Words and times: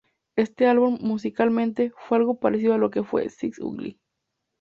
Este 0.35 0.65
álbum, 0.65 0.97
musicalmente, 0.99 1.93
fue 1.95 2.17
algo 2.17 2.39
parecido 2.39 2.73
a 2.73 2.79
lo 2.79 2.89
que 2.89 3.03
fue 3.03 3.29
"six 3.29 3.59
Ugly". 3.59 3.99